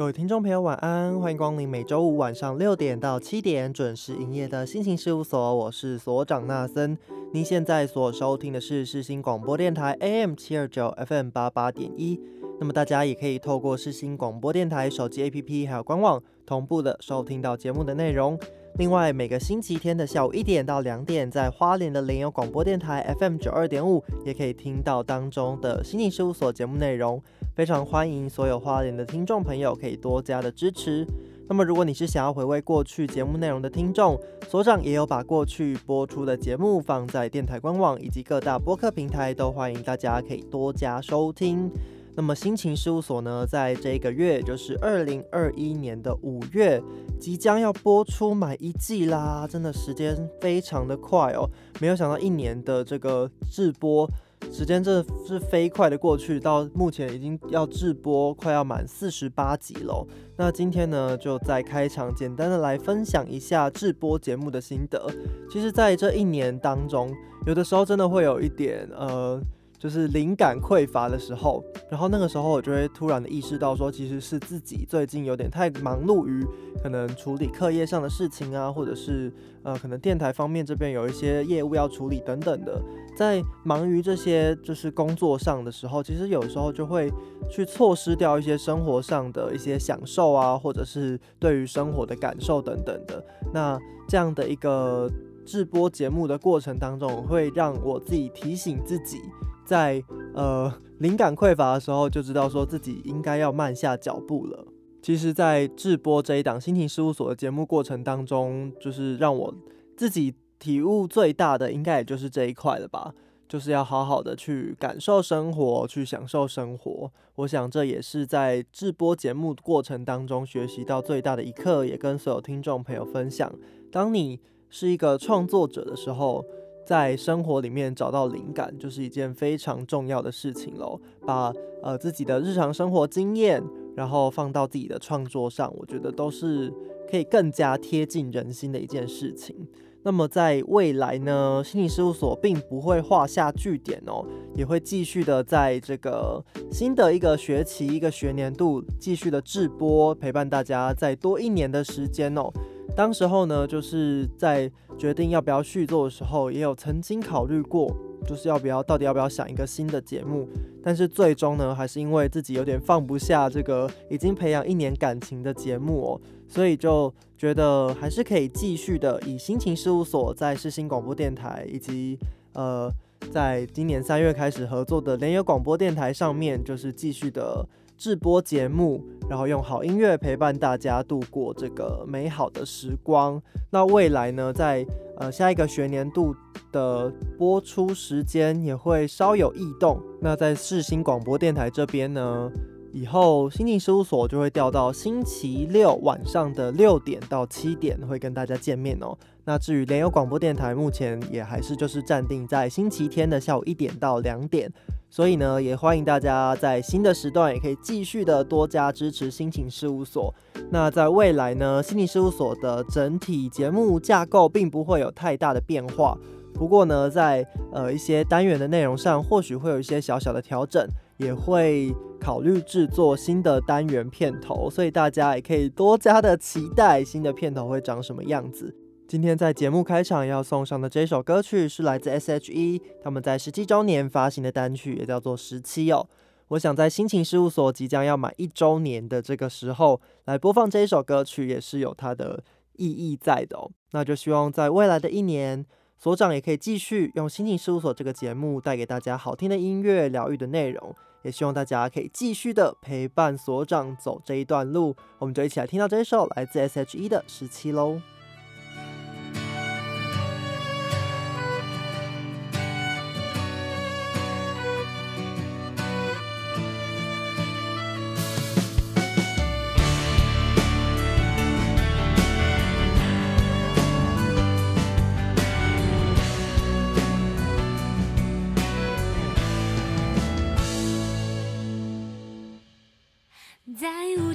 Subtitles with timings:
[0.00, 1.20] 各位听众朋友，晚安！
[1.20, 6.96] 欢迎光临每周五晚上六点到七点准时营业的新型事务所，我是所长纳森。
[7.34, 12.18] 您现在所收听的是世新广播电台 AM 七二九 FM 八八点一。
[12.58, 18.38] 那么大家也可以透过世新广播电台手机 APP 还有官网同步的收听到节目的内容。
[18.78, 27.22] 另外，每个星期天的下午一点到两点，在花莲的联友广播电台 FM 九二点五，也可以听到当中的新型事务所节目内容。
[27.54, 31.06] 非常欢迎所有花莲的听众朋友可以多加的支持。
[31.48, 34.16] 那么，如果你是想要回味过去节目内容的听众，
[34.48, 41.68] 所长也有把过去播出的节目放在电台官网以及各大播客平台，都欢迎大家可以多加收听。
[42.14, 46.80] 那么，心情事务所呢，在这个月，就是二零二一年的五月，
[47.18, 49.46] 即将要播出满一季啦！
[49.50, 54.08] 真的时间非常的快哦，没有想到一年的这个直播。
[54.52, 60.06] 时间真的是飞快的过去，到目前已经要制播快要满四十八集了。
[60.36, 65.10] 那今天呢，就在开场简单的来分享一下制播节目的心得。
[65.50, 67.14] 其实，在这一年当中，
[67.46, 69.40] 有的时候真的会有一点呃。
[69.80, 76.46] 就是灵感匮乏的时候，然后那个时候我就会突然的意识到，说其实是自己最近有点太忙碌于
[76.82, 79.32] 可能处理课业上的事情啊，或者是
[79.62, 82.78] 呃可能电台方面这边有一些业务要处理等等的，
[83.16, 87.10] 在忙于这些就是工作上的时候，其实有时候就会
[87.50, 93.24] 去错失掉一些生活上的一些享受啊，或者是对于生活的感受等等的。
[93.50, 95.10] 那这样的一个
[95.46, 99.22] 直播节目的过程当中，会让我自己提醒自己。
[99.70, 100.02] 在
[100.34, 104.66] 呃灵感匮乏的时候，就知道说自己应该要慢下脚步了。
[105.00, 109.54] 其实，在制播这一档心情事务所的节目过程当中，就是让我
[109.96, 113.14] 自己体悟最大的，应该也就是这一块了吧。
[113.48, 117.12] 就是要好好的去感受生活，去享受生活。
[117.36, 123.52] 我想这也是在制播节目过程当中学习到最大的一课，也跟所有听众朋友分享。
[123.92, 126.44] 当你是一个创作者的时候。
[126.90, 131.00] 在生活里面找到灵感，就是一件非常重要的事情喽。
[131.24, 131.52] 把
[131.84, 133.62] 呃自己的日常生活经验，
[133.94, 136.68] 然后放到自己的创作上，我觉得都是
[137.08, 139.54] 可以更加贴近人心的一件事情。
[140.02, 144.24] 那么在未来呢，心理事务所并不会画下句点哦，
[144.54, 152.50] 也会继续的在这个新的一个学期、一个学年度继续的直播，陪伴大家再多一年的时间哦。
[152.96, 157.94] 当时候呢，就是在决定要不要续作的时候，也有曾经考虑过，
[158.26, 160.48] 就是要不要到底要不要想一个新的节目。
[160.82, 172.18] 但是最终呢，还是因为自己有点放不下这个已经培养一年感情的节目哦，所以就觉得还是可以继续的以心情事务所在世新广播电台以及
[172.52, 172.92] 呃，
[173.30, 177.64] 在今年三月开始合作的联友广播电台上面，就是继续的。
[178.00, 183.38] 直播节目，然后用好音乐陪伴大家度过这个美好的时光。
[183.68, 184.86] 那未来呢，在
[185.18, 186.34] 呃下一个学年度
[186.72, 190.00] 的播出时间也会稍有异动。
[190.18, 192.50] 那在世新广播电台这边呢，
[192.92, 199.16] 以后心情事务所就会调到星期六晚上的六点到七点会跟大家见面哦。
[199.44, 204.70] 那至于联友广播电台，目前也还是就是暂定在星期天的下午一点到两点。
[205.08, 210.32] 所以呢，也欢迎大家在新的时段也可以继续的多加支持心情事务所。
[210.70, 216.16] 那在未来呢，心情事务所的整体节目架构并不会有太大的变化。
[216.54, 220.86] 不过呢，在呃一些单元的内容上，或许会有一些小小的调整，
[221.20, 224.68] 也会考虑制作新的单元片头。
[224.68, 228.74] 所以大家也可以多加的期待新的片头会长什么样子。
[229.06, 236.08] 今天在节目开场要送上的这首歌曲是来自 S.H.E 他们在十七周年发行的单曲，也叫做《十七》哦。
[236.48, 242.42] 我想在心情事务所即将要满一周年的这个时候来播放这一首歌曲，也是有它的
[242.76, 243.70] 意义在的哦。
[243.90, 245.66] 那就希望在未来的一年，
[245.98, 254.94] 所长也可以继续用心情事务所这个节目带给大家好听的音乐、疗愈的内容，也希望大家可以继续的陪伴所长走这一段路。
[255.18, 258.00] 我们就一起来听到这首来自 S.H.E 的《十七》喽。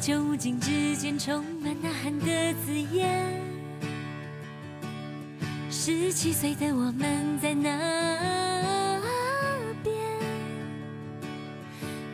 [0.05, 3.41] 无穷无尽之间，充满呐喊的字眼。
[5.71, 9.01] 十七岁的我们在那
[9.81, 9.95] 边，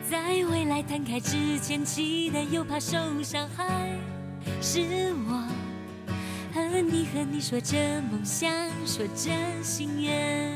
[0.08, 3.90] 在未来摊开之前，期待又怕受伤害。
[4.62, 5.46] 是我
[6.54, 7.76] 和你，和你说着
[8.10, 8.50] 梦想，
[8.86, 9.30] 说着
[9.62, 10.50] 心愿。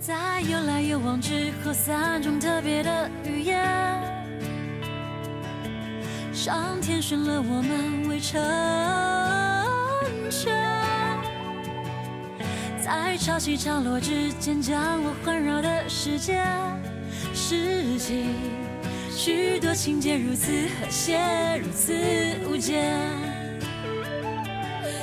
[0.00, 4.15] 在有来有往之后，三种特别的语言。
[6.46, 8.40] 上天选了我们为成
[10.30, 10.54] 全，
[12.80, 16.40] 在潮起潮落之间将我环绕的世界，
[17.34, 18.26] 拾起
[19.10, 21.18] 许多情节如此和谐，
[21.64, 21.92] 如此
[22.48, 22.94] 无间。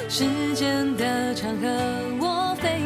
[0.07, 0.23] 时
[0.55, 1.67] 间的长河，
[2.21, 2.79] 我非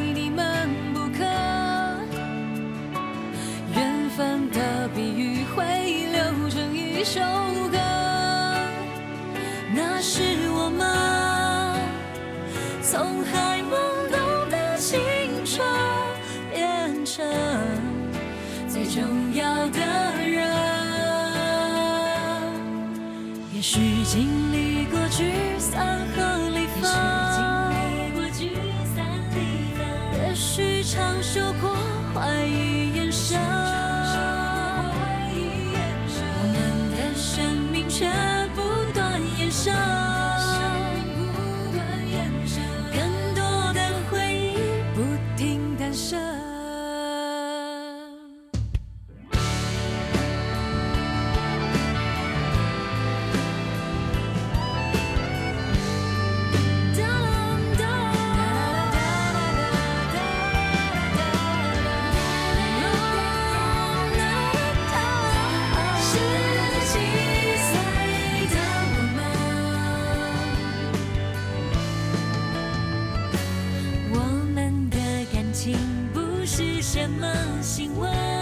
[77.07, 78.36] 什么新闻，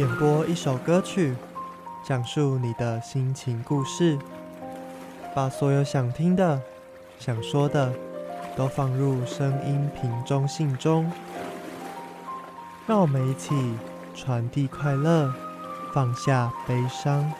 [0.00, 1.36] 点播一首歌曲，
[2.02, 4.18] 讲述你的心情故事，
[5.34, 6.58] 把所有想听的、
[7.18, 7.92] 想说的
[8.56, 11.12] 都放入声音瓶中信中，
[12.86, 13.74] 让我们一起
[14.14, 15.34] 传递快乐，
[15.92, 17.30] 放下悲伤。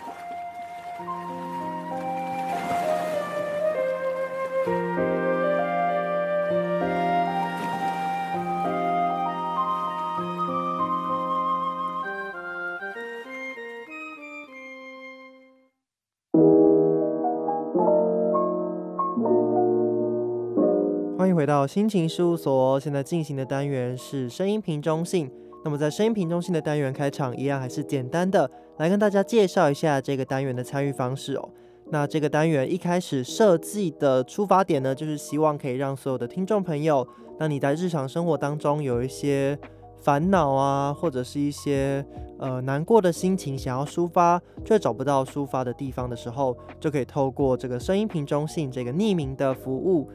[21.70, 22.80] 心情事务所。
[22.80, 25.30] 现在进行的单元是声音瓶中性。
[25.64, 31.48] 那么在声音瓶中性的单元开场，一样还是简单的来跟大家介绍一下这个单元的参与方式哦。
[31.90, 37.06] 那这个单元一开始设计的出发点呢，就是希望可以让所有的听众朋友，
[37.38, 39.56] 当你在日常生活当中有一些
[40.00, 42.04] 烦恼啊，或者是一些
[42.40, 50.10] 呃难过的心情想要抒发，却找不到抒发的地方的时候，就可以透过这个声音瓶中性这个匿名的服务。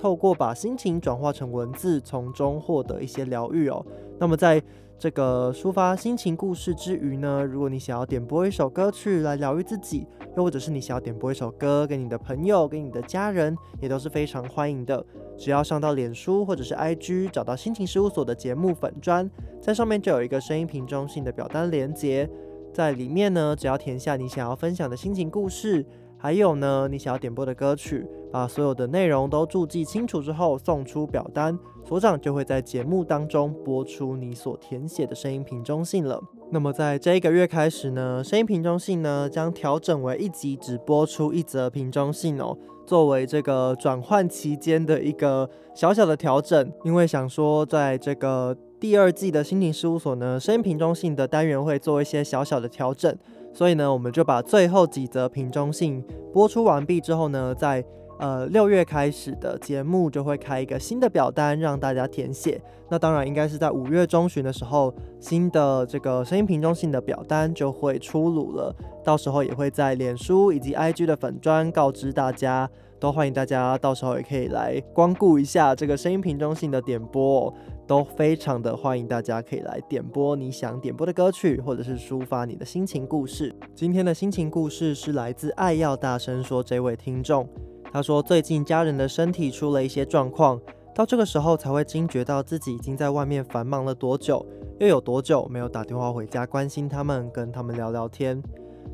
[0.00, 3.84] 透过把心情转化成文字，从中获得一些疗愈哦。
[4.18, 4.62] 那么在
[4.98, 10.06] 这个抒发心情故事之余呢，如果你想要点播一首歌曲来疗愈自己，
[10.38, 15.04] 又或者是你想要点播一首歌给你的朋友、给你的家人，也都是非常欢迎的。
[15.36, 19.30] 只要上到脸书或者是 IG，找到心情事务所的节目粉砖，
[19.60, 22.26] 在上面就有一个声音瓶中性的表单连接，
[22.72, 25.84] 在里面呢，只要填下你想要分享的心情故事。
[26.22, 36.22] 还有呢，你想要点播的歌曲，把所有的内容都注记清楚之后，送出表单，所长就会在节目当中播出你所填写的声音瓶中信了。
[36.50, 42.54] 那么在这一个月开始呢，声音瓶中信呢将调整为一集只播出一则瓶中信哦，
[42.86, 53.16] 作为这个转换期间的一个小小的调整，因为想说在这个第二季的心情事务所呢，声音瓶中信的单元会做一些小小的调整。
[53.52, 56.02] 所以呢，我们就把最后几则瓶中信
[56.32, 57.84] 播出完毕之后呢，在
[58.18, 62.60] 呃六月开始的节目就会开一个新的表单让大家填写。
[62.88, 68.74] 那当然应该是在五月中旬的时候，新的这个声音瓶中信的表单就会出炉了。
[69.04, 77.46] 到时候也会在脸书以及 IG 的粉砖告知大家，都欢迎大家到时候也可以来光顾一下这个声音瓶中信的点播。
[77.46, 77.54] 哦
[77.90, 83.52] 都非常的欢迎，大家可以来点播你想点播的歌曲，或者是抒发你的心情故事。
[83.74, 87.48] 今天的心情故事是来自爱要大声说这位听众，
[87.92, 90.60] 他说最近家人的身体出了一些状况，
[90.94, 94.46] 到这个时候才会惊觉到自己已经在外面繁忙了多久，
[94.78, 98.40] 又有多久没有打电话回家关心他们，跟他们聊聊天。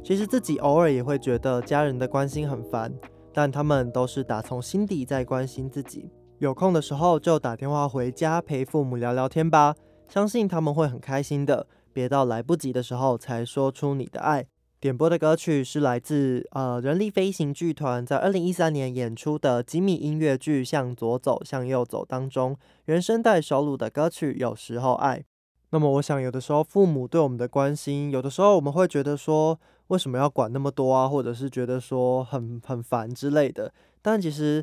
[0.03, 2.91] 其实自己偶尔也会觉得家人的关心很烦，
[3.31, 6.11] 但他们都是打从心底在关心自己。
[6.39, 9.75] 有空的时候就打电话回家陪父母聊聊天吧，
[10.07, 11.67] 相信他们会很开心的。
[11.95, 14.47] 别到来不及的时候才说出你的爱。
[14.79, 25.21] 点播的歌曲是来自呃人力飞行剧团在二零一三年演出的吉米音乐剧《向左走，向右走》当中原声带收录的歌曲《有时候爱》。
[25.71, 34.63] 那么我想，有的时候父母对我们的关心，有的时候我们会觉得说为什么要管那么多啊，或者是觉得说很很烦之类的，但其实。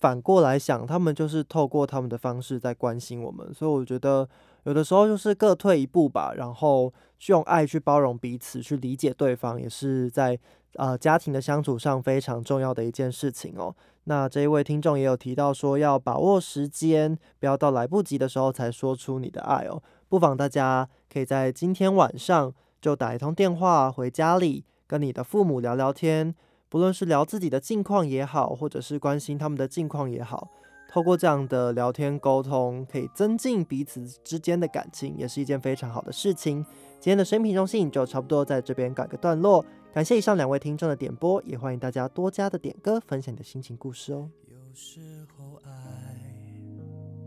[0.00, 4.26] 反过来想，他们就是透过他们的方式在关心我们，所以我觉得
[4.64, 10.38] 有的时候就是各退一步吧，然后去用爱去包容彼此，去理解对方，也是在
[10.76, 13.74] 呃家庭的相处上非常重要的一件事情哦。
[14.04, 19.82] 那这一位听众也有提到说，要把握时间，不要到来不及的时候才说出你的爱哦。
[20.08, 26.34] 不妨大家可以在今天晚上就打一通电话回家里，跟你的父母聊聊天。
[26.70, 30.48] 不论是聊自己的近况也好，或者是关心他们的近况也好，
[30.88, 36.64] 透过这样的聊天沟通，可以增进彼此之间的感情，也是一件非常好的事情。
[37.00, 44.30] 今天的生平中信就差不多在这边改个段落，感谢以上两位听众的点播，也欢迎大家多加的点歌，分享你的心情故事哦。
[44.46, 45.00] 有时
[45.36, 45.70] 候爱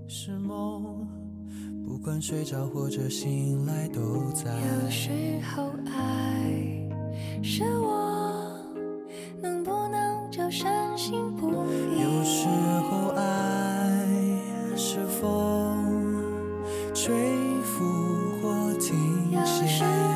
[0.08, 1.06] 是梦，
[1.86, 4.46] 不管睡着或者醒来都在。
[4.54, 5.10] 有时
[5.54, 6.90] 候爱
[7.44, 8.53] 是我。
[9.42, 12.02] 能不能叫深信不疑？
[12.02, 12.48] 有时
[12.90, 13.98] 候爱
[14.76, 16.24] 是风，
[16.94, 17.14] 吹
[17.64, 17.84] 拂
[18.42, 18.96] 或停
[19.46, 20.13] 歇。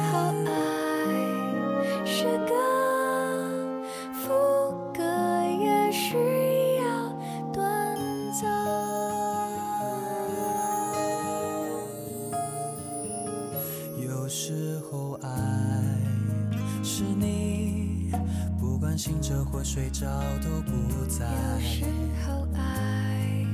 [19.70, 20.08] 睡着
[20.42, 21.26] 都不在。
[21.26, 21.84] 有时
[22.26, 23.46] 候爱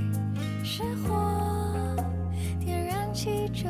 [0.64, 1.96] 是火，
[2.60, 3.68] 点燃起就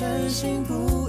[0.00, 0.99] 真心不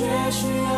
[0.00, 0.69] 也许，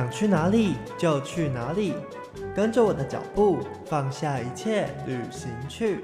[0.00, 1.92] 想去哪里就去哪里，
[2.56, 6.02] 跟着我的脚步，放下一切，旅行去。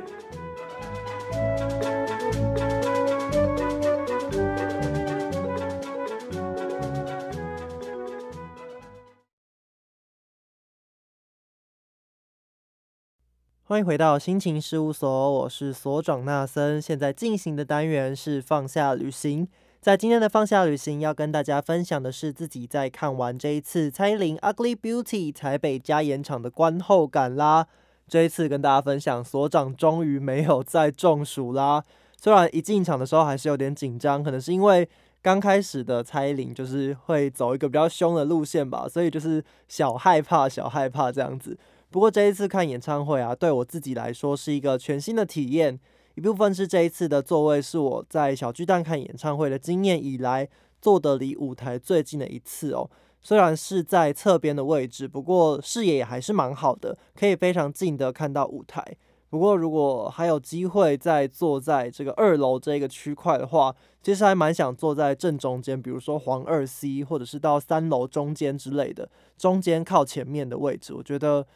[13.62, 16.82] 欢迎回到心情事务所，我是所长纳森。
[16.82, 19.48] 现在进行的单元是放下旅行。
[19.87, 27.68] 在今天的放下旅行，要跟大家分享的是自己在看完这一次蔡依林《Ugly Beauty》台北加演场的观后感啦。
[28.09, 31.85] 这一次跟大家分享，所长终于没有再中暑啦。
[32.20, 34.88] 虽然一进场的时候还是有点紧张，可能是因为
[35.22, 41.57] 刚开始的蔡依林就是会走一个比较凶的路线吧，所以就是小害怕、小害怕这样子。
[41.92, 45.79] 不过这一次看演唱会啊，对我自己来说是一个全新的体验。
[46.16, 50.48] 一部分是这一次的座位是我在小巨蛋看演唱会的经验以来
[50.81, 52.88] 坐得离舞台最近的一次哦。
[53.20, 58.83] 虽然是在侧边的位置，不过视野也还是蛮好的，可以非常近的看到舞台。
[59.29, 71.46] 不过如果还有机会再坐在这个二楼这个区块的话，其实还蛮想坐在正中间，比如说黄二 C 或者是到三楼中间之类的，中间靠前面的位置，我觉得。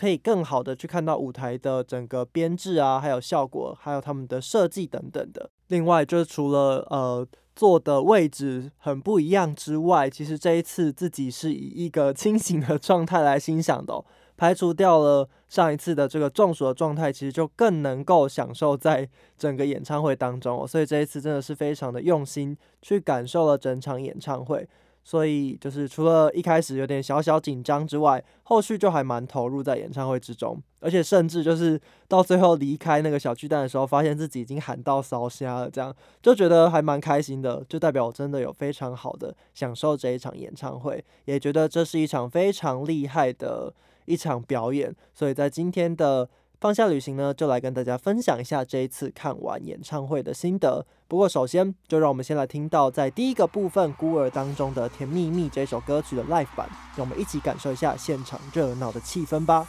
[0.00, 5.50] 可以更好的去看到舞台的整个编制啊，还有效果，还有他们的设计等等的。
[5.66, 14.02] 另外，就是除了呃坐的位置很不一样之外，其实这一次自己是以一个清醒的状态来欣赏的、
[14.38, 20.66] 排除掉了上一次的这个中暑的状态，其实就更能够享受在整个演唱会当中。
[20.66, 24.66] 所以这一次真的是非常的用心去感受了整场演唱会。
[25.02, 43.72] 所以就是除了一开始有点小小紧张之外，后续就还蛮投入在演唱会之中，而且甚至就是到最后离开那个小巨蛋的时候，发现自己已经喊到烧瞎了，这样就觉得还蛮开心的，就代表我真的有非常好的享受这一场演唱会，也觉得这是一场非常厉害的
[44.04, 46.28] 一场表演，所以在今天的。
[46.60, 50.84] 放下旅行呢，就来跟大家分享一下这一次看完演唱会的心得。
[51.10, 59.66] 不过，首先就让我们先来听到在第一个部分《孤儿》当中的《甜蜜蜜》这首歌曲的 live 版，让我们一起感受一下现场热闹的气氛吧。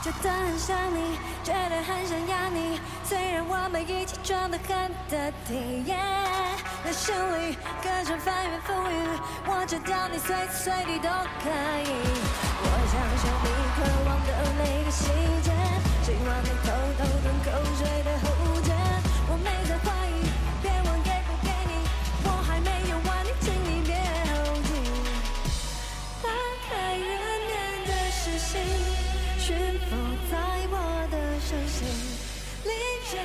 [0.00, 2.78] 觉得很想你，觉得很想要你。
[3.02, 6.54] 虽然我们一起装得很得体，yeah,
[6.84, 11.08] 人生里各种翻云覆雨，我知道你随时随地都
[11.42, 11.90] 可以。
[12.62, 15.02] 我想象你渴望的每个细
[15.42, 15.50] 节，
[16.06, 18.08] 希望你偷偷吞口水的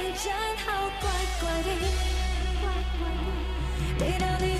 [0.07, 0.31] 这站
[0.65, 1.09] 好乖
[1.41, 1.69] 乖的，
[3.99, 4.56] 你到底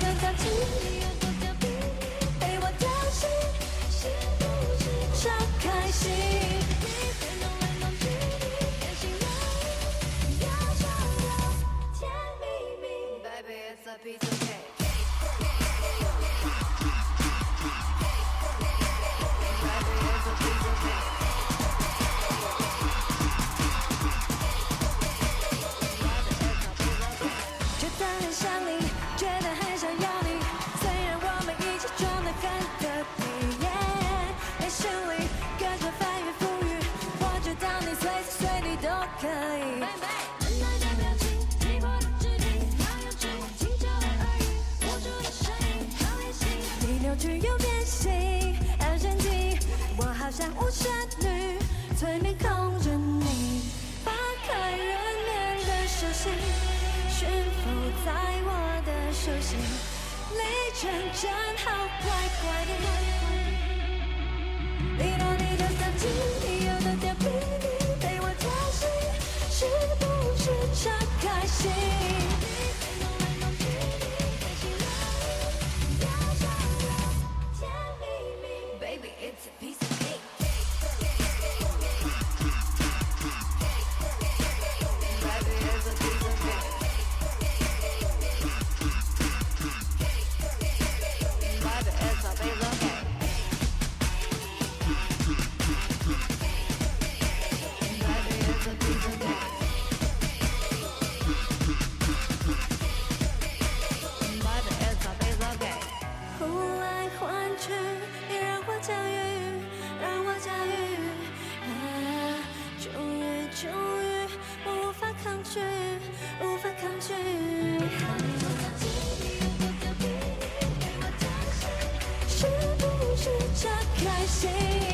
[122.28, 122.46] 是
[122.78, 124.87] 不是这开心？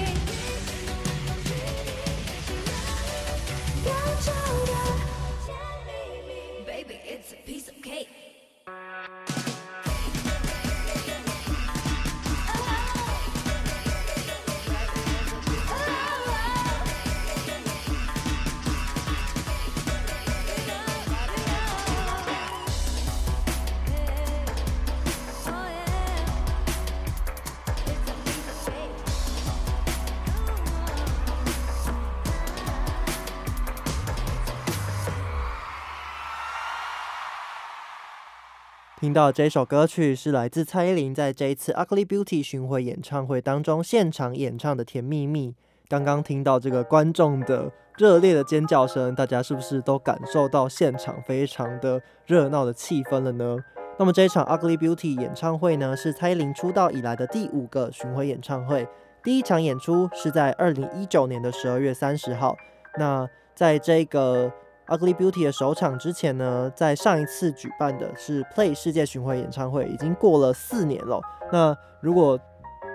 [39.14, 45.50] 到这首歌曲是来自蔡依林在这一次 Ugly Beauty 巡回演唱会当中现场演唱的《甜蜜蜜》。
[45.88, 53.57] 刚刚听到这个观众的热烈的尖叫声，大家是不是都感受到现场非常的热闹的气氛了呢？
[53.96, 58.85] 那么这一场 Ugly Beauty 演唱会呢，是蔡依林出道以来的第五个巡回演唱会。
[59.22, 62.57] 第一场演出是在二零一九年的十二月三十号。
[62.98, 64.53] 那在这个
[64.86, 71.22] Ugly Beauty 的首场之前呢，在上一次举办的是 Play 世界巡回演唱会，已经过了四年了。
[71.50, 72.38] 那如果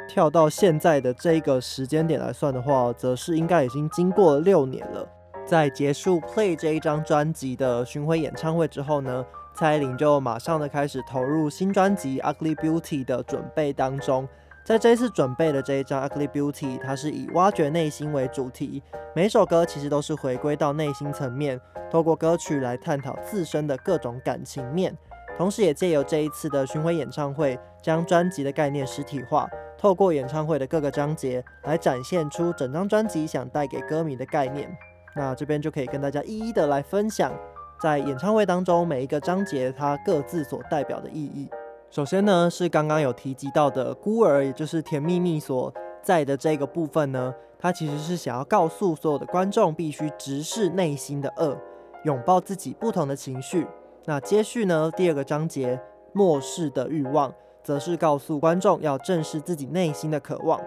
[0.08, 5.08] 跳到现在的这个时间点来算的话，则是应该已经经过了六年了。
[5.47, 9.25] 在结束 Play 这一张专辑的巡回演唱会之后呢，
[9.56, 14.30] 蔡依林就马上的开始投入新专辑 Ugly Beauty 的准备当中。
[14.70, 18.84] 在这一次准备的这一张 Ugly Beauty，它是以挖掘内心为主题，
[19.16, 24.96] 每首歌其实都是回归到内心层面，透过歌曲来探讨自身的各种感情面，
[25.36, 34.70] 同时也借由这一次的巡回演唱会，将专辑的概念实体化，透过演唱会的各个章节来展现出整张专辑想带给歌迷的概念。
[35.16, 37.34] 那这边就可以跟大家一一的来分享，
[37.82, 41.50] 在演唱会当中每一个章节它各自所代表的意义。
[41.89, 45.73] 首先呢，是刚刚有提及到的孤儿，也就是甜蜜蜜所
[46.04, 51.58] 在的这个部分呢，它其实是想要告诉所有的观众，必须直视内心的恶，
[52.04, 53.65] 拥抱自己不同的情绪。
[54.06, 55.82] 那接续呢，第二个章节
[56.13, 60.62] 漠视的欲望，则是告诉观众要正视自己内心的渴望。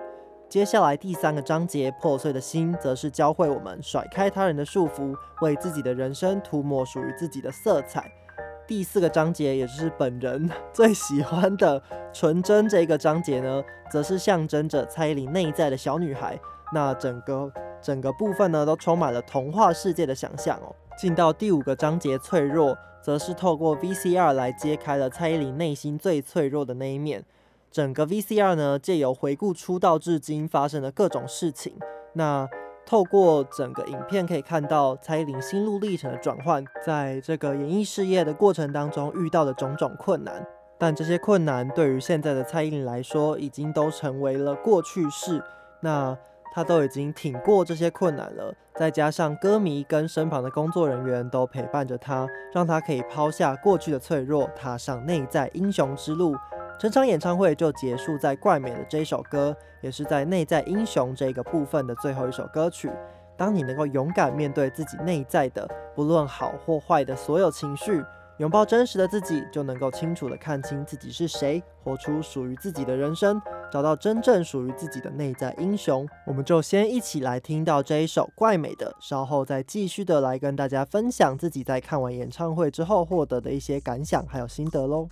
[0.48, 8.12] 接下来第三个章节破碎的心，则是教会我们甩开他人的束缚，为自己的人生涂抹属于自己的色彩。
[8.66, 16.38] 第四个章节，也就是本人 最喜欢的纯真这个章节呢，则是象征着蔡依林内在的小女孩。
[16.72, 20.74] 那整个整个部分呢，都充满了童话世界的想象哦。
[20.96, 27.24] 进到第五个章节脆弱，则是透过 VCR 来揭开了蔡依林内心最脆弱的那一面。
[27.70, 31.74] 整个 VCR 呢，借由回顾出道至今发生的各种事情，
[32.14, 32.48] 那
[32.84, 40.46] 透过整个影片可以看到蔡依林心路历程的转换，在这个演艺事业的过程当中遇到的种种困难，
[40.78, 45.42] 但这些困难对于现在的蔡依林来说，已经都成为了过去式。
[45.80, 46.16] 那
[46.52, 56.34] 她都已经挺过这些困难了，再加上歌迷跟身旁的工作人员都陪伴着她，让她可以抛下过去的脆弱，踏上内在英雄之路。
[56.78, 62.90] 整场演唱会就结束在怪美的这一首歌，也是在内在英雄这个部分的最后一首歌曲。
[63.36, 68.04] 当你能够勇敢面对自己内在的，不论好或坏的所有情绪，
[68.38, 76.06] 拥抱真实的自己，就能够清楚的看清自己是谁，活出属于自己的人生，找到真正属于自己的内在英雄。
[76.26, 85.08] 我们就先一起来听到这一首怪美的，稍后再继续的来跟大家分享自己在看完演唱会之后获得的一些感想还有心得喽。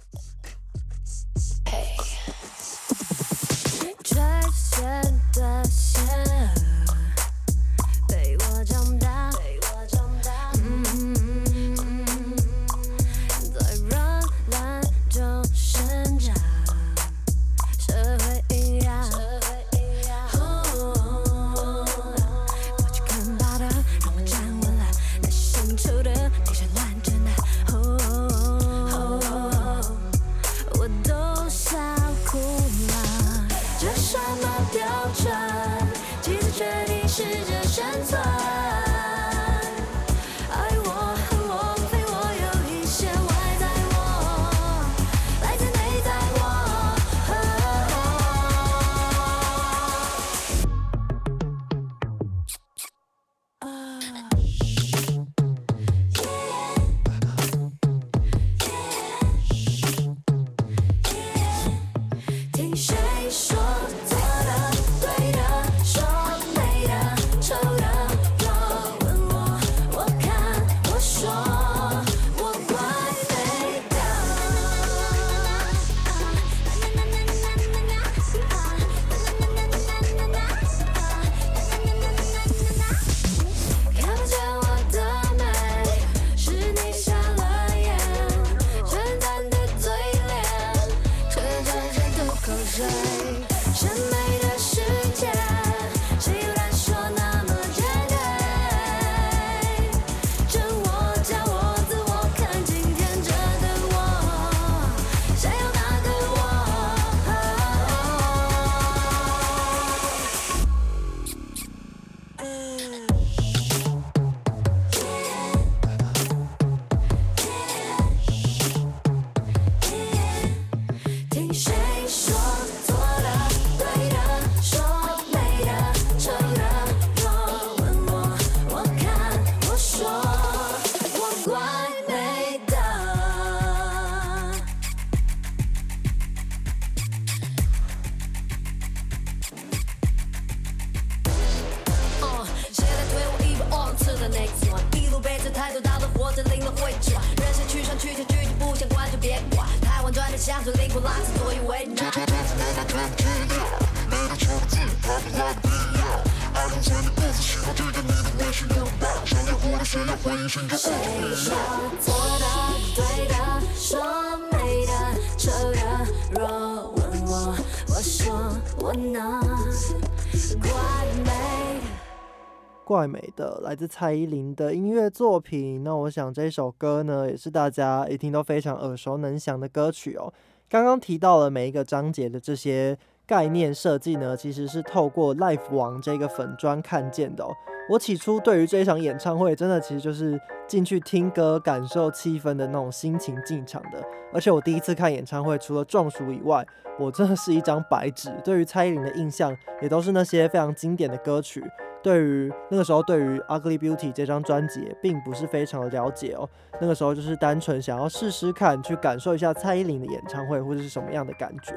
[173.62, 175.82] 来自蔡依林的音乐作品。
[175.84, 180.32] 那我想这首歌呢，也是大家一听都非常耳熟能详的歌曲哦。
[180.68, 182.96] 刚刚提到了每一个章节的这些
[183.26, 187.48] 概念设计呢，其实是透过 Life 王这个粉砖看见的哦。
[187.88, 194.00] 我起初对于这一场演唱会，真的其实就是进去听歌、感受气氛的那种心情进场的。
[194.32, 196.64] 而且我第一次看演唱会，除了撞熟以外，
[197.00, 198.30] 我真的是一张白纸。
[198.44, 201.64] 对于蔡依林的印象，也都是那些非常经典的歌曲。
[202.02, 206.48] 对于那个时候，对于《Ugly Beauty》这张专辑，并不是非常的了解哦。
[206.80, 211.74] 那个时候就是单纯想要试试看，去感受一下蔡依林的演唱会或者是什么样的感觉。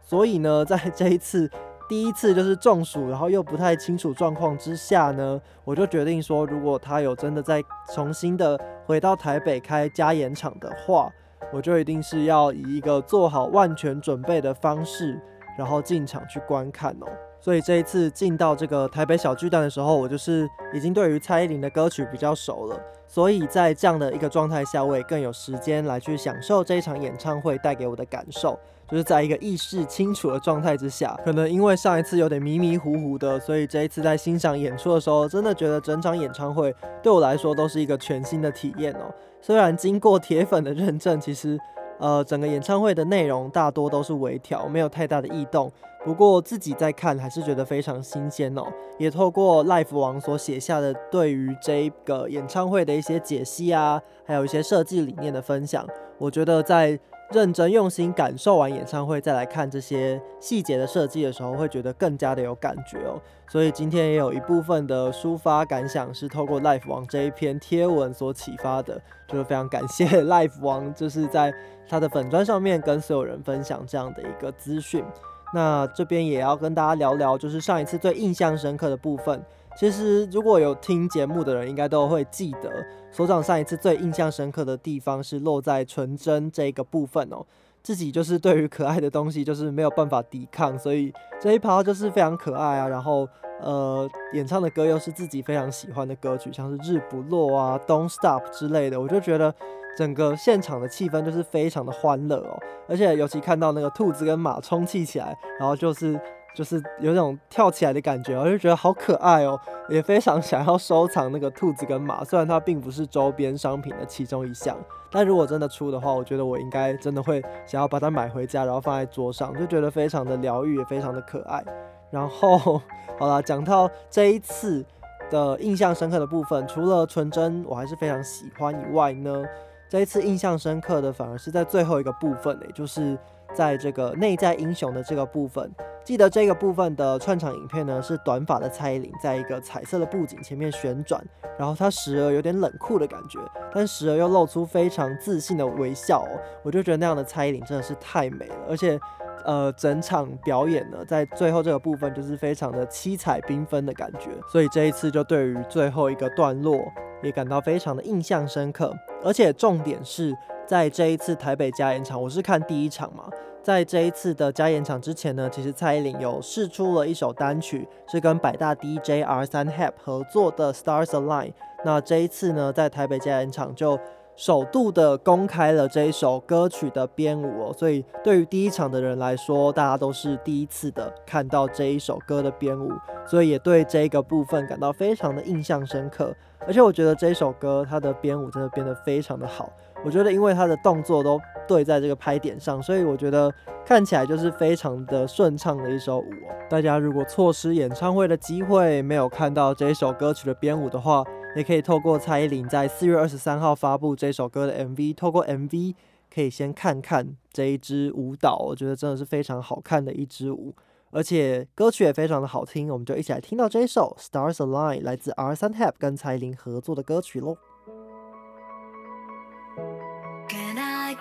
[0.00, 1.50] 所以呢， 在这一次。
[1.86, 7.62] 第一次就是中暑，然后又不太清楚状况之下呢，我就决定说，如果他有真的再
[7.94, 11.12] 重新的回到台北开加演场的话，
[11.52, 15.20] 我就一定是要以一个做好万全准备的方式，
[15.58, 17.06] 然后进场去观看哦。
[17.40, 28.58] 所以这一次进到这个台北小巨蛋的时候，我就是已经对于蔡依林的歌曲比较熟了，所以在这样的一个状态下，我也更有时间来去享受这一场演唱会带给我的感受。
[28.86, 39.12] 就是在一个意识清楚的状态之下，可能因为上一次有点迷迷糊糊的，所以这一次在欣赏演出的时候，真的觉得整场演唱会对我来说都是一个全新的体验哦。
[39.40, 41.58] 虽然经过铁粉的认证，其实
[41.98, 45.70] 呃整个演唱会的内容大多都是微调，没有太大的异动。
[46.04, 48.62] 不过自己在看还是觉得非常新鲜哦。
[48.98, 55.86] 也透过 Life 王所写下的对于这个演唱会的一些解析啊，还有一些设计理念的分享，
[56.18, 56.98] 我觉得在。
[57.34, 63.20] 认真用心感受完演唱会，再来看这些细节的设计的时候，会觉得更加的有感觉哦。
[63.48, 71.52] 所以今天也有一部分的抒发感想是透过 Life 王这一篇贴文所启发的，就是非常感谢 Life 王，就是在
[71.88, 75.04] 他的粉砖上面跟所有人分享这样的一个资讯。
[75.52, 79.44] 那这边也要跟大家聊聊，就是上一次最印象深刻的部分。
[79.76, 82.70] 其实如果有听节目的人，应该都会记得，
[83.10, 87.44] 所长上一次最印象深刻的地方是落在纯真这个部分哦。
[87.82, 92.88] 自己就是对于可爱的东西就是没有办法抵抗，所以这一趴就是非常可爱啊。
[92.88, 93.28] 然后
[93.60, 99.54] 呃，演唱的歌又是自己非常喜欢的歌曲，像是日不落啊、Don't Stop 之类的，我就觉得
[99.98, 102.58] 整个现场的气氛就是非常的欢乐哦。
[102.88, 106.18] 而且尤其看到那个兔子跟马充气起来，然后就是。
[106.54, 112.22] 就是有种跳起来的感觉，我就觉得好可爱哦，也非常想要收藏那个兔子跟马。
[112.22, 114.76] 虽然它并不是周边商品的其中一项，
[115.10, 121.62] 但如果真的出的话，我觉得我应该真的会想要把它买回家，然后放在桌上，就觉得非常的疗愈，也非常的可爱。
[122.10, 122.80] 然后，
[123.18, 124.84] 好了，讲到这一次
[125.30, 129.44] 的印象深刻的部分，除了纯真我还是非常喜欢以外呢，
[129.88, 133.18] 这一次印象深刻的反而是在最后一个部分诶，就是
[133.54, 135.70] 在这个内在英雄的这个部分。
[136.04, 141.24] 记得这个部分的串场影片呢，是短发的蔡依林在一个彩色的布景前面旋转，
[141.58, 143.40] 然后她时而有点冷酷的感觉，
[143.72, 146.28] 但时而又露出非常自信的微笑哦。
[146.62, 149.00] 我就觉得那样的蔡依林真的是太美了，而且，
[149.46, 156.78] 呃，整场表演呢，在最后这个部分就是非常的七彩缤纷的感觉，所以这一次就对于最后一个段落
[157.22, 160.36] 也感到非常的印象深刻，而且重点是
[160.66, 163.28] 在这一次台北加演场，我是看第一场嘛。
[163.62, 171.52] 在这一次的加演场之前呢，其实蔡依林有试出了一首单曲，是跟百大 DJ R 三 Hap 合作的 Stars Align。
[171.84, 173.98] 那这一次呢，在台北加演场就
[174.36, 182.90] 首度的公开了这一首歌曲的编舞哦，所以对于第一场的人来说，大家都是第一次的看到这一首歌的编舞，
[183.26, 186.34] 所以也对这个部分感到非常的印象深刻。
[186.66, 189.70] 而且我觉得这一首歌它的编舞真的编得非常的好。
[190.04, 193.52] 我觉得，因为他的动作都对在这个拍点上，所以我觉得
[193.86, 196.54] 看起来就是非常的顺畅的一首舞哦。
[196.68, 201.24] 大家如果错失演唱会的机会，没有看到这一首歌曲的编舞的话，
[201.56, 205.94] 也可以透过蔡依林在四月二十三号发布这首歌的 MV，透过 MV
[206.32, 210.74] 可以先看看这一支舞蹈，我觉得真的是非常好看的一支舞，
[211.12, 212.90] 而且歌曲也非常的好听。
[212.92, 217.56] 我们就一起来听到这一首 Stars Align，来自 R 三 Hap 跟蔡依林合作的歌曲喽。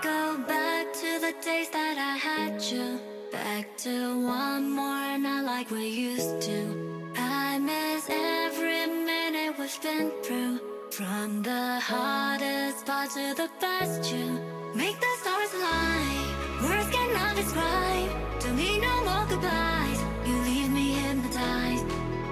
[0.02, 3.00] Go back to the days that I had you.
[3.32, 7.14] Back to one more, not like we used to.
[7.16, 10.60] I miss every minute we've been through.
[10.90, 14.40] From the hardest part to the best you
[14.76, 16.26] Make the stars align,
[16.64, 18.10] words cannot describe.
[18.40, 21.86] Don't need no more goodbyes, you leave me hypnotized.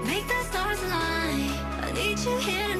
[0.05, 1.49] Make the stars align,
[1.85, 2.70] I need you here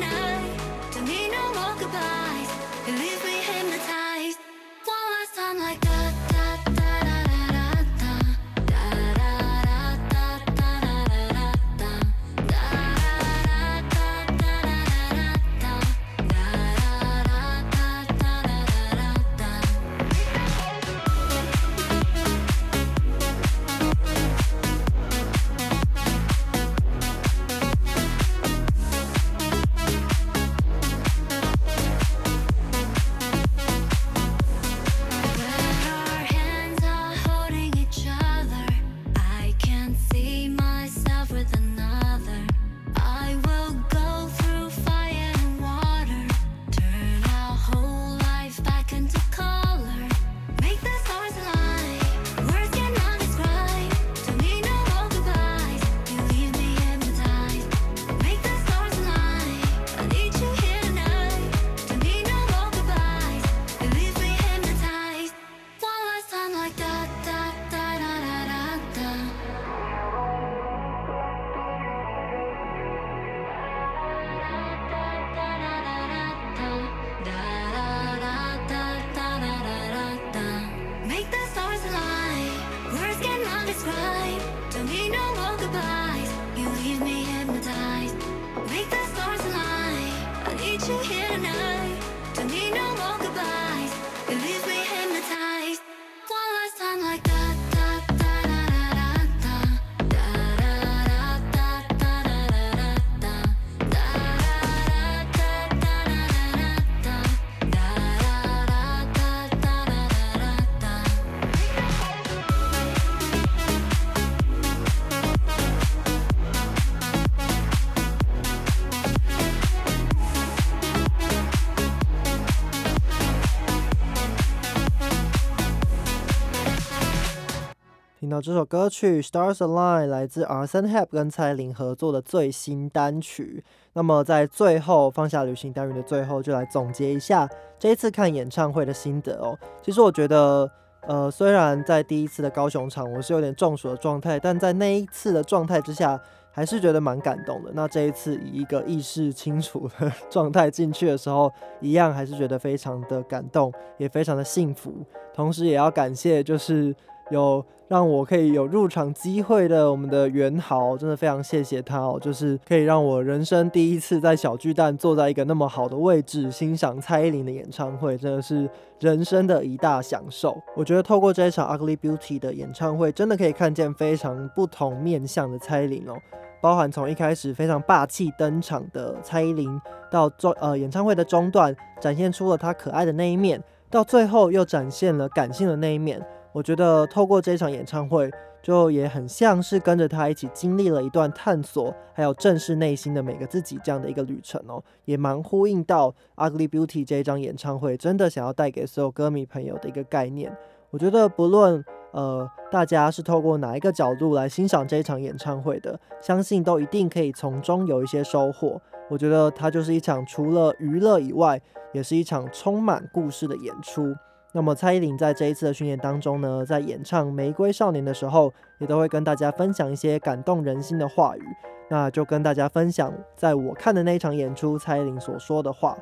[128.31, 133.61] 到这首歌曲《Stars Align》来自 Arson Hep 跟蔡依林合作的最新单曲。
[133.93, 139.57] 那么在最后放下旅行单元的最后，就来总结一下这一次看演唱会的心得哦。
[139.81, 140.69] 其实我觉得，
[141.07, 146.17] 呃，虽然在第一次的高雄场我是有点中暑的状态，但在那一次的状态之下，
[146.53, 147.71] 还是觉得蛮感动的。
[147.73, 151.51] 那这一次以一个意识清楚的 状态进去的时候，
[151.81, 154.93] 一样还是觉得非常的感动，也非常的幸福。
[155.33, 156.95] 同时也要感谢，就是
[157.29, 168.69] 有让我可以有入场机会的我们的元豪，真的非常谢谢他哦，就是可以让我人生第一次在小巨蛋坐在一个那么好的位置欣赏蔡依林的演唱会，真的是
[169.01, 170.57] 人生的一大享受。
[170.73, 176.13] 我觉得透过这一场 Ugly Beauty 的演唱会，真的可以看见非常不同面向的蔡依林哦。
[176.61, 179.69] 包含从一开始非常霸气登场的蔡依林，
[180.09, 186.25] 到中呃演唱会的中段展现出了她可爱的那一面，到最后又展现了感性的那一面。
[186.53, 188.29] 我觉得透过这场演唱会，
[188.61, 200.55] 就也很像是跟着他一起经历了一段探索，还有正视内心的每个自己这样的一个旅程哦，也蛮呼应到《Ugly Beauty》这一张演唱会真的想要带给所有歌迷朋友的一个概念。
[200.89, 208.79] 我觉得不论呃大家是透过哪一个角度来欣赏这一场演唱会的，相信都一定可以从中有一些收获。
[209.09, 211.61] 我觉得它就是一场除了娱乐以外，
[211.93, 214.13] 也是一场充满故事的演出。
[214.53, 221.43] 那么蔡依林在这一次的巡演当中呢，在演唱《玫瑰少年》的时候，也都会跟大家分享一些感动人心的话语。
[221.89, 225.97] 那就跟大家分享，在我看的那一场演出，蔡依林所说的话。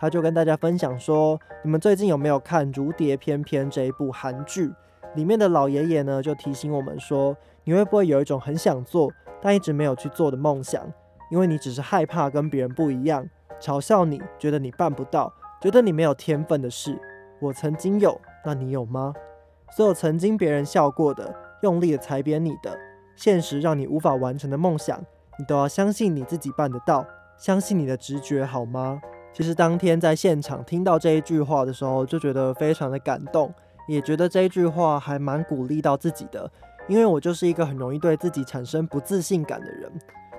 [0.00, 4.72] 他就跟大家分享说，你们最近有没有看《如蝶翩翩》这一部韩剧？
[5.14, 10.82] 里面的老爷爷呢，就提醒我们说，你会不会有一种很想做，但一直没有去做的梦想？
[11.30, 13.24] 因为你只是害怕跟别人不一样，
[13.60, 16.98] 嘲笑你，觉得你办不到，觉得你没有天分的事。
[17.42, 19.12] 我曾经有，那你有吗？
[19.76, 22.78] 所有曾经别人笑过的，用力的踩扁你的，
[23.16, 25.04] 现实让你无法完成的梦想，
[25.36, 27.04] 你都要相信你自己办得到，
[27.36, 29.02] 相信你的直觉，好吗？
[29.32, 33.52] 其实当天在现场听到这一句话的时候，就觉得非常的感动，
[33.88, 36.48] 也觉得这一句话还蛮鼓励到自己的。
[36.86, 39.90] 因为我就是一个很容易对自己产生不自信感的人，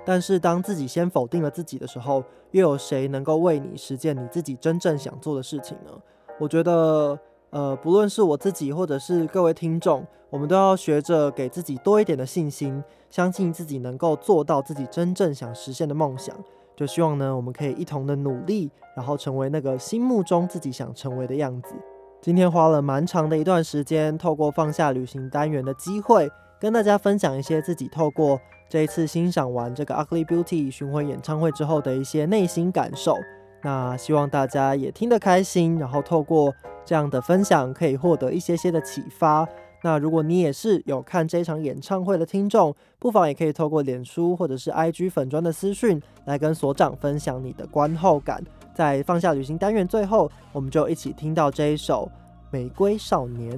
[0.06, 5.92] 但是当自己先否定了自己的时候，又有谁能够为你实现你自己真正想做的事情呢？
[6.40, 7.18] 我觉得，
[7.52, 16.36] 呃，不论是我自己或者是各位听众，我们都要学着给自己多一点的信心，相信自己能够做到自己真正想实现的梦想。
[16.76, 21.76] 就希望呢，我们可以一同的努力，然后成为那个心目中自己想成为的样子。
[22.20, 26.28] 今天花了蛮长的一段时间，透过放下旅行单元的机会，
[26.60, 33.18] 跟大家分享一些自己透过这一次欣赏完这个 Ugly Beauty 巡回演唱会之后的一些内心感受。
[33.64, 36.54] 那希望大家也听得开心，然后透过
[36.86, 39.48] 这样的分享，可以获得一些些的启发。
[39.82, 48.42] 那如果你也是有看这场演唱会的听众，不妨也可以透过脸书或者是 IG 粉砖的私讯来跟所长分享你的观后感。
[48.74, 52.10] 在放下旅行单元最后，我们就一起听到这一首
[52.50, 53.58] 《玫瑰少年》。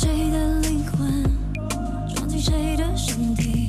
[0.00, 1.24] 谁的灵魂
[2.14, 3.66] 装进谁的身体？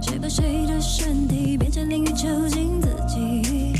[0.00, 1.58] 谁把谁的身体？
[1.58, 3.74] 变成淋浴囚禁自己？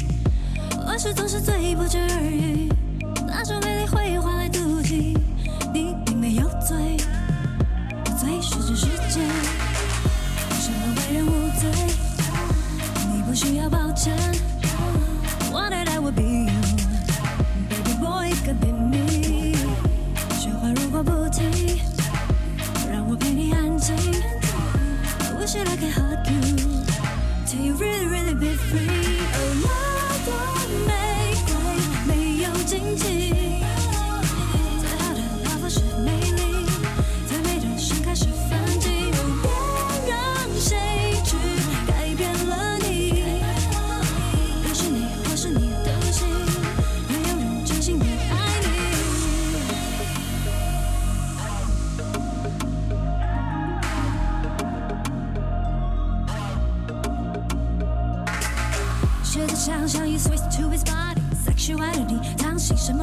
[0.86, 2.70] 往事总是最不值而语，
[3.26, 5.16] 那种美丽会换来妒忌。
[5.72, 6.98] 你并没有罪，
[8.04, 9.22] 我罪是这世界，
[10.60, 11.70] 什么为人无罪？
[13.10, 14.14] 你不需要抱歉。
[21.33, 21.79] 如果不停，
[22.87, 23.95] 让我陪你安静。
[23.95, 26.85] I wish that I could hug you
[27.47, 29.02] till you really really be free。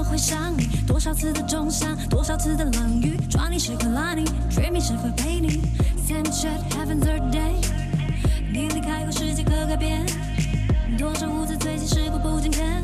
[0.02, 0.68] 么会想你？
[0.88, 5.62] 多少次的重伤，多少次的冷雨，抓你时刻拉你，dreaming 是否陪你
[6.08, 7.54] ？Same shit happens every day。
[8.52, 10.04] 你离开后，世界可改变。
[10.98, 12.81] 多少无字最近时过不经天，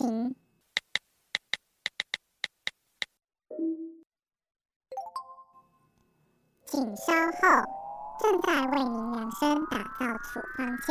[0.00, 0.34] 情。
[6.64, 7.42] 请稍后，
[8.18, 10.88] 正在为您量身打造处方签。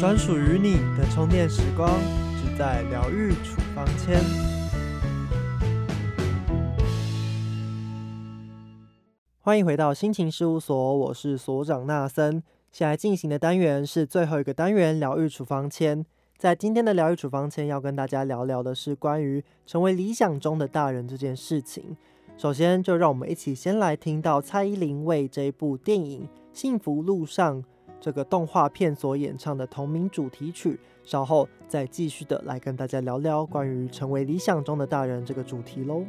[0.00, 1.88] 专属于你的充电时光，
[2.36, 4.20] 只在疗愈处方签。
[9.38, 12.42] 欢迎回到心情事务所，我是所长纳森。
[12.72, 16.04] 现在进行的单元是最后一个单元——疗愈处方签。
[16.38, 21.94] 在今天的疗愈处方签，要跟大家聊聊的是关于成为理想中的大人这件事情。
[22.38, 26.22] 首先，就让我们一起先来听到蔡依林为这部电影
[26.54, 27.62] 《幸福路上》
[28.00, 36.02] 这个动画片所演唱的同名主题曲，稍后再继续的来跟大家聊聊关于成为理想中的大人这个主题喽。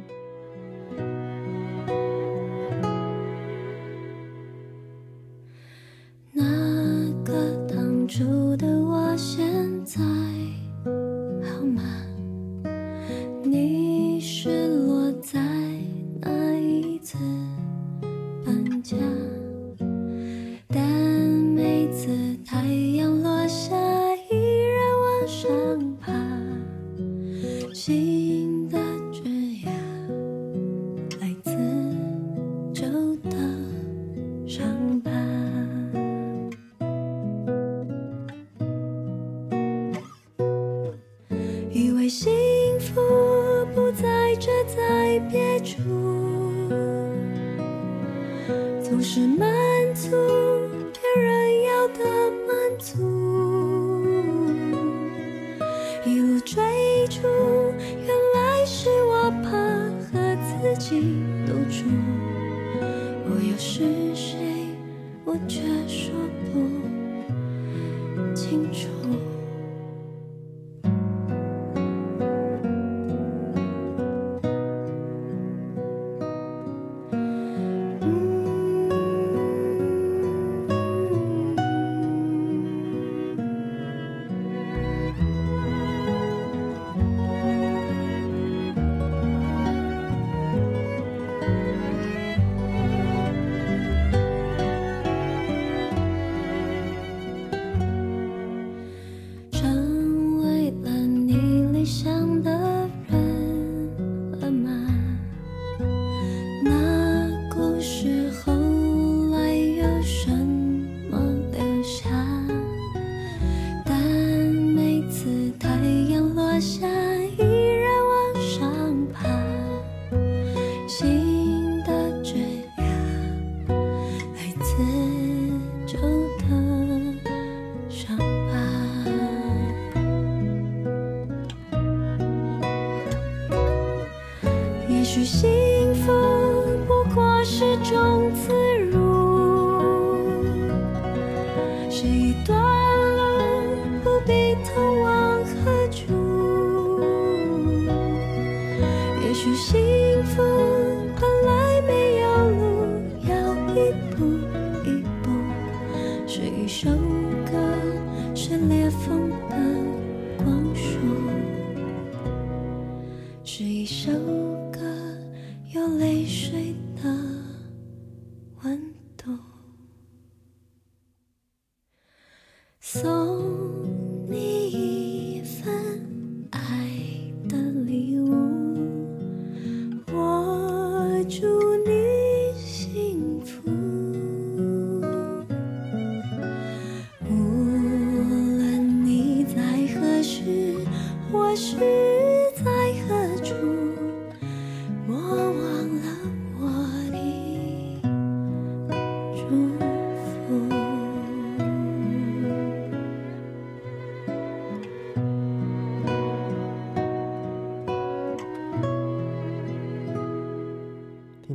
[9.16, 10.23] 现在。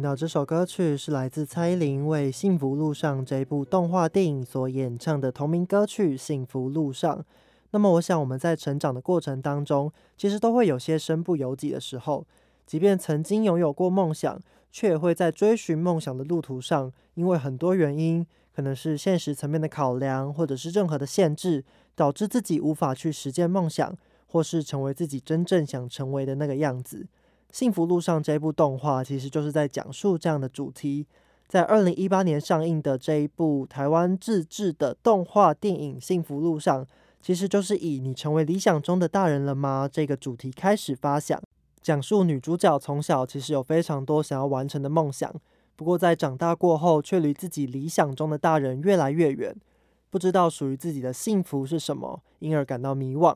[0.09, 7.19] 到这首歌曲是来自蔡依林为《幸福路上》这部动画电影所演唱的同名歌曲《幸福路上》。
[7.69, 12.25] 那么，我想我们在成长的过程当中，其实都会有些身不由己的时候。
[12.65, 14.41] 即便曾经拥有过梦想，
[14.71, 23.95] 却也会在追寻梦想的路途上，因为很多原因，可能是现实层面的考量，或者是任何的限制，导致自己无法去实践梦想，
[24.25, 26.97] 或是成为自己真正想成为的那个样子。
[27.51, 31.05] 《幸福路上》这部动画其实就是在讲述这样的主题。
[31.47, 36.85] 在二零一八年上映的这一部台湾自制的动画电影《幸福路上》，
[37.19, 41.41] 其实就是以“你成为理想中的大人了吗”这个主题开始发想，
[41.81, 45.33] 讲述女主角从小其实有非常多想要完成的梦想，
[45.75, 49.55] 不过在长大过后，却离自己理想中的大人越来越远，
[50.11, 53.35] 不知道属于自己的幸福是什么，因而感到迷惘。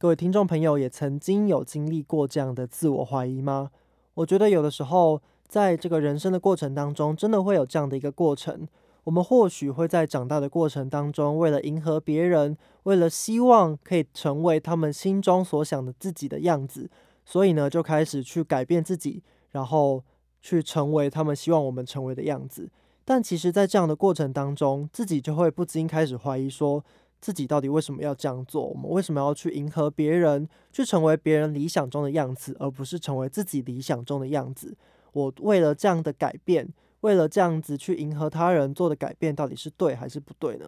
[0.00, 3.70] 各位听众朋友，也曾经有经历过这样的自我怀疑吗？
[4.14, 8.66] 我觉得有的时候，在这个人生的过程当中，真的会有这样的一个过程。
[9.04, 16.88] 我们或许会在长大的过程当中，为了迎合别人，为了希望可以成为他们心中所想的自己的样子，
[17.26, 20.02] 所以呢，就开始去改变自己，然后
[20.40, 22.70] 去成为他们希望我们成为的样子。
[23.04, 26.82] 但其实，在这样的过程当中，自己就会不禁开始怀疑说，
[27.20, 28.64] 自己到底为什么要这样做？
[28.64, 34.76] 我们为什么要去迎合别人，去成为别人理想中的样子，而不是成为自己理想中的样子？
[35.12, 36.68] 我为了这样的改变，
[37.00, 40.66] 为了这样子去迎合他人做的改变，到底是对还是不对呢？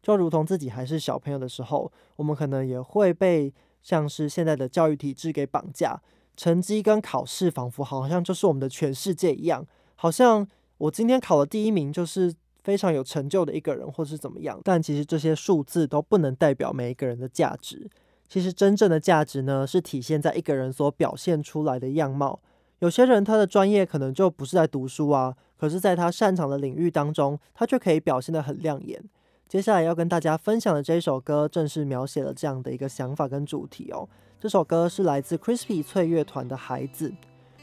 [0.00, 6.00] 就如同自己还是小朋友的时候，我们可能也会被像是现在的教育体制给绑架，
[6.36, 10.46] 成绩跟考试仿佛好像就是我们的全世界一样，好像
[10.78, 12.32] 我今天考了第一名就是
[12.68, 14.60] 非常有成就的一个人，或是怎么样。
[14.62, 17.88] 但其实这些数字都不能代表每一个人的价值。
[18.28, 22.40] 其实真正的价值呢，是体现在一个人所表现出来的样貌。
[22.80, 29.02] 有些人他的专业可能就不是在读书啊，可是在他擅长的领域当中，他却可以表现得很亮眼。
[29.48, 34.06] 接下来要跟大家分享的这一首歌，正是描写了这样的一个想法跟主题哦。
[34.38, 37.08] 这首歌是来自 Crispy 脆乐团的《孩子》。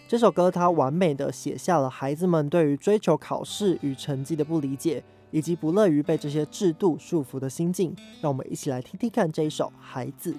[0.08, 7.95] 这首歌它完美的写下了孩子们对于追求考试与成绩的不理解，以及不乐于被这些制度束缚的心境。
[8.22, 10.34] 让我们一起来听听看这一首《孩子》。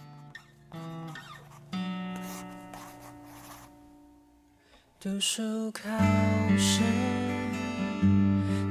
[5.00, 5.82] 读书考
[6.56, 6.80] 试，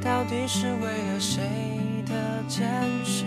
[0.02, 1.42] 到底是为了谁
[2.06, 2.66] 的坚
[3.04, 3.26] 持？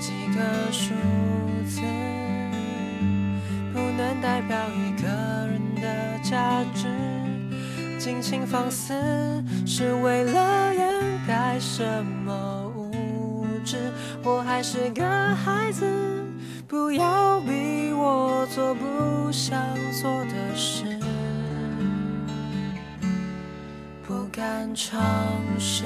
[0.00, 0.40] 几个
[0.72, 0.94] 数
[1.66, 1.80] 字，
[3.72, 5.03] 不能代表一个
[6.24, 6.88] 价值。
[7.98, 8.92] 尽情放肆，
[9.64, 10.92] 是为了掩
[11.26, 13.92] 盖什么无知？
[14.22, 15.04] 我还是个
[15.36, 15.86] 孩子，
[16.66, 19.58] 不要逼我做不想
[20.02, 20.84] 做的事。
[24.06, 25.02] 不敢尝
[25.58, 25.84] 试，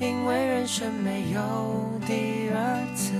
[0.00, 3.12] 因为人生没有第二次。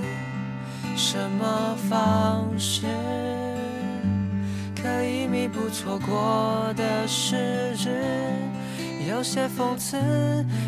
[0.95, 2.87] 什么方式
[4.81, 7.89] 可以弥补错过的失智？
[9.09, 9.97] 有些讽刺，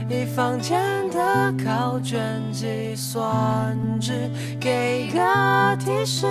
[0.10, 6.26] 以房间的考卷计算纸给个提示，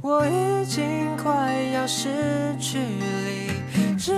[0.00, 2.08] 我已经快要失
[2.58, 4.14] 去理智。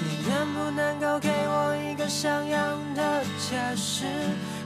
[0.00, 4.04] 你能不能够给我一个像样的解释？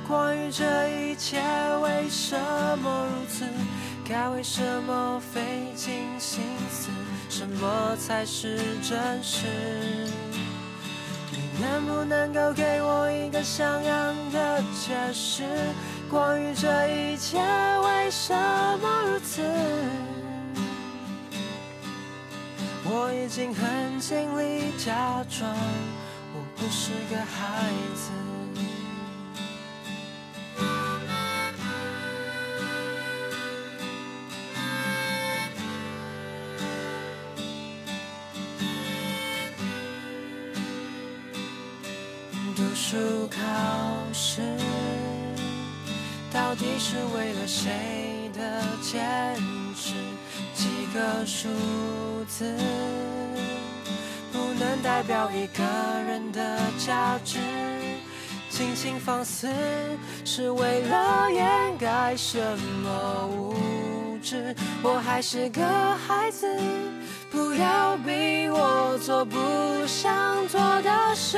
[0.08, 1.40] 关于这一切
[1.82, 2.36] 为什
[2.82, 3.44] 么如此？
[4.06, 6.90] 该为什么费尽心思？
[7.30, 9.46] 什么才是真实？
[11.32, 15.44] 你能不能够给我一个像样的解释？
[16.10, 18.34] 关于这一切为什
[18.78, 19.42] 么如此？
[22.84, 25.50] 我已经很尽力假装
[26.34, 28.33] 我不是个孩子。
[42.94, 43.40] 读书考
[44.12, 44.40] 试，
[46.32, 49.36] 到底是为了谁的坚
[49.74, 49.94] 持？
[50.54, 51.48] 几个数
[52.28, 52.56] 字，
[54.32, 55.64] 不能代表一个
[56.06, 57.40] 人的价值。
[58.48, 59.48] 尽情放肆，
[60.24, 62.38] 是为了掩盖什
[62.84, 64.54] 么无知？
[64.84, 65.60] 我还是个
[66.06, 66.46] 孩子，
[67.34, 69.36] 不要逼我做不
[69.88, 71.36] 想做的事。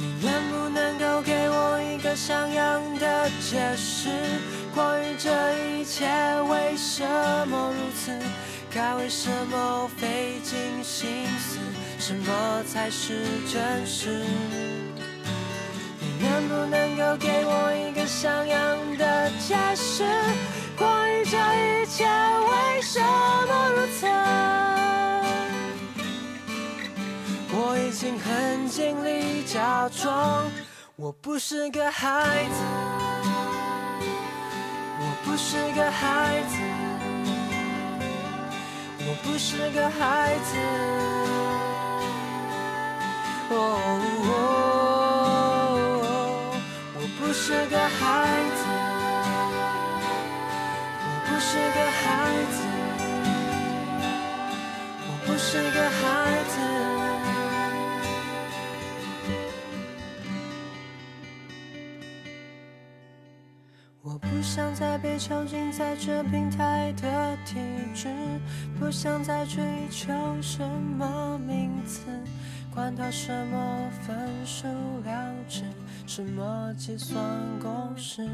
[0.00, 4.08] 你能不能够给我一个像样的解释？
[4.74, 5.30] 关于这
[5.68, 6.08] 一切
[6.48, 7.06] 为什
[7.46, 8.10] 么如此？
[8.68, 11.60] 该为什么费尽心思？
[12.00, 14.24] 什么才是真实？
[16.00, 20.02] 你能不能够给我一个像样的解释？
[20.76, 24.06] 关于这一切为什么如此？
[27.54, 30.50] 我已经很尽力假装
[30.96, 32.62] 我不是个孩子，
[34.98, 36.56] 我不是个孩子，
[39.00, 40.56] 我不是个孩子。
[43.54, 43.54] 哦
[44.24, 44.30] 哦，
[46.94, 48.00] 我不是个孩
[48.56, 48.64] 子，
[51.44, 52.06] 是个孩
[52.52, 52.56] 子，
[55.06, 56.00] 我不是个孩
[56.48, 56.54] 子。
[64.02, 67.58] 我不想再被囚禁在这病态的体
[67.94, 68.08] 制，
[68.78, 70.62] 不想再追求什
[70.96, 72.02] 么名次，
[72.72, 74.16] 管它什么分
[74.46, 74.66] 数
[75.04, 75.64] 量值，
[76.06, 77.20] 什么计算
[77.60, 78.26] 公式。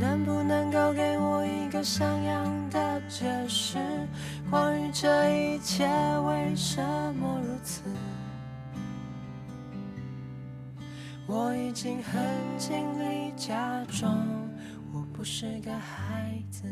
[0.00, 3.76] 能不能够给我一个像样的解释？
[4.50, 5.86] 关于这一切
[6.26, 6.82] 为什
[7.16, 7.82] 么如此？
[11.26, 12.18] 我已经很
[12.56, 14.26] 尽力假装
[14.90, 16.64] 我不是个孩子。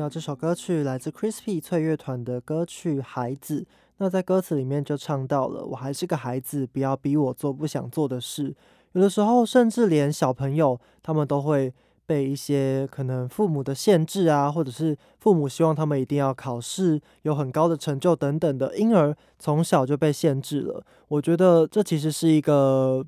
[0.00, 3.60] 到这首歌曲来自 Crispy 脆乐团的歌曲《孩子》，
[3.98, 8.54] 那在歌词里面就唱到了“我还是个孩子，不要逼我做不想做的事”。
[8.92, 11.72] 有的时候，甚至连小朋友他们都会
[12.06, 20.82] 被一些可能父母的限制啊，或者是父母希望他们一定要考试有很高的成就等等的，因而从小就被限制了。
[21.08, 23.04] 我觉得这其实是一个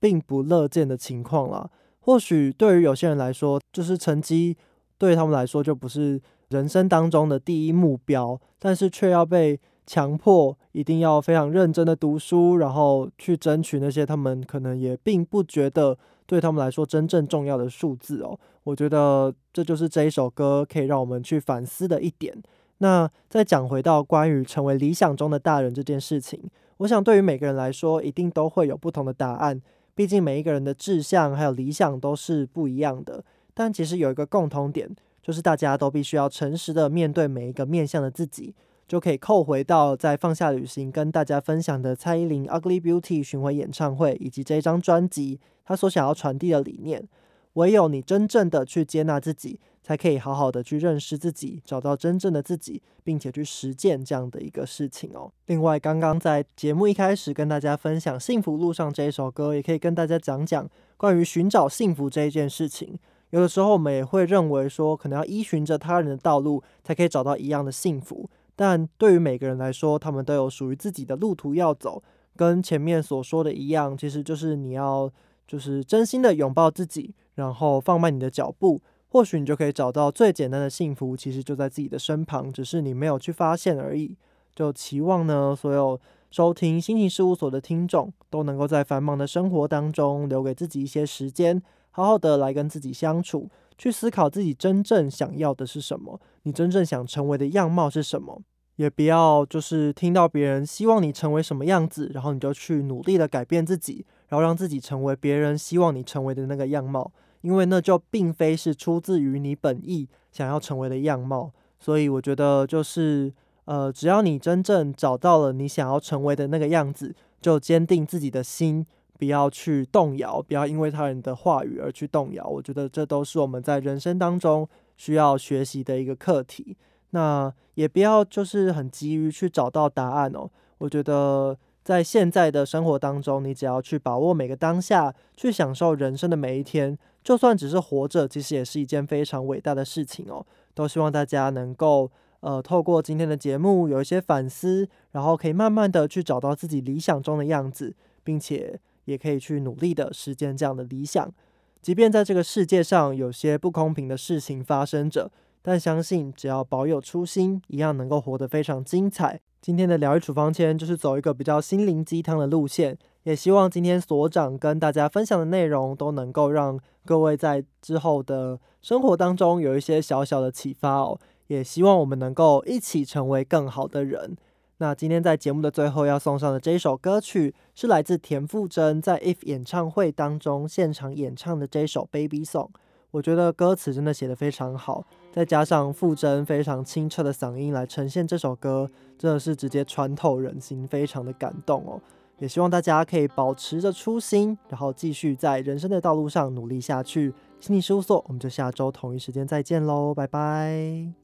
[0.00, 1.70] 并不乐见的情况啦。
[2.00, 4.56] 或许对于有些人来说，就是成绩
[5.04, 18.38] 对他们来说就不是人生当中的第一目标，但是却要被强迫一定要非常认真的读书，然后去争取那些他们可能也并不觉得对他们来说真正重要的数字哦。
[18.62, 22.34] 我觉得这就是这一首歌可以让我们去反思的一点。
[22.78, 26.40] 那再讲回到关于成为理想中的大人这件事情，
[26.78, 29.60] 我想对于每个人来说，一定都会有不同的答案。
[29.94, 33.22] 毕竟每一个人的志向还有理想都是不一样的，
[33.54, 38.54] 但其实有一个共同点，就是大家都必须要诚实的面对每一个面向的自己，
[38.86, 47.08] 就可以扣回到在放下旅行跟大家分享的蔡依林《Ugly Beauty》巡回演唱会以及这一张专辑，他所想要传递的理念。
[47.54, 55.30] 唯有你真正的去接纳自己，才可以好好的去认识自己，找到真正的自己，并且去实践这样的一个事情哦。
[55.46, 62.98] 另外，刚刚在节目一开始跟大家分享《幸福路上》这一首歌，也可以跟大家讲讲关于寻找幸福这一件事情。
[63.34, 68.30] 有的时候，我们也会认为说，可能要依循着他人的道路，才可以找到一样的幸福。
[68.54, 72.00] 但对于每个人来说，他们都有属于自己的路途要走。
[72.36, 75.10] 跟前面所说的一样，其实就是你要
[75.48, 77.12] 就是真心的拥抱自己。
[77.34, 84.16] 然后放慢你的脚步，或许你就可以找到最简单的幸福，其实就在自己的身旁，只是你没有去发现而已。
[84.54, 91.60] 就期望呢，所有收听心情事务所的听众都能够在繁忙的生活当中留给自己一些时间，
[91.96, 98.42] 好好的来跟自己相处，去思考自己真正想要的是什么，你真正想成为的样貌是什么，
[98.74, 107.12] 也不要就是听到别人希望你成为什么样子，然后你就去努力的改变自己，然后让自己成为别人希望你成为的那个样貌。
[107.42, 113.30] 因为那就并非是出自于你本意想要成为的样貌，所以我觉得就是
[113.66, 118.84] 呃，只要你真正找到了你想要成为的那个样子，就坚定自己的心，
[119.18, 122.46] 不要去动摇，不要因为他人的话语而去动摇。
[122.46, 126.76] 我觉得这都是我们在人生当中需要学习的一个课题。
[127.10, 130.50] 那也不要就是很急于去找到答案哦。
[130.78, 136.98] 我觉得在现在的生活当中，你只要去把握每个当下，去享受人生的每一天。
[137.22, 140.44] 就算只是活着，其实也是一件非常伟大的事情哦。
[140.74, 142.10] 都希望大家能够，
[142.40, 151.32] 呃，透过今天的节目有一些反思，然后可以慢慢的去找到自己理想中的样子，并且也可以去努力的实践这样的理想。
[151.80, 155.30] 即便在这个世界上有些不公平的事情发生着，
[155.60, 159.40] 但相信只要保有初心，一样能够活得非常精彩。
[159.60, 162.98] 今天的疗愈处方签就是走一个比较心灵鸡汤的路线。
[163.22, 171.18] 也希望今天所长跟大家分享的内容都能够让各位在之后的生活当中有一些小小的启发哦。
[171.46, 174.36] 也希望我们能够一起成为更好的人。
[174.78, 182.70] 那今天在节目的最后要送上的这一首歌曲是来自田馥甄在 If 演唱会当中现场演唱的这首 Baby Song。
[183.12, 192.00] 我觉得歌词真的写得非常好，再加上馥甄非常清澈的嗓音来呈现这首歌，真的是直接穿透人心，非常的感动哦。
[192.40, 197.32] 也希望大家可以保持着初心，然后继续在人生的道路上努力下去。
[197.60, 201.23] 心理事务所，我们就下周同一时间再见喽，拜拜。